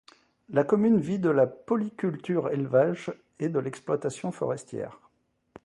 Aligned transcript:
La 0.49 0.63
commune 0.63 0.99
vit 0.99 1.19
de 1.19 1.29
la 1.29 1.45
polyculture-élevage 1.45 3.13
et 3.37 3.49
de 3.49 3.59
l'exploitation 3.59 4.31
forestière. 4.31 4.99